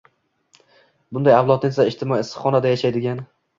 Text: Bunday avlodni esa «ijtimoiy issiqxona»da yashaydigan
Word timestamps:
Bunday 1.17 1.37
avlodni 1.41 1.71
esa 1.73 1.87
«ijtimoiy 1.93 2.25
issiqxona»da 2.25 2.75
yashaydigan 2.75 3.25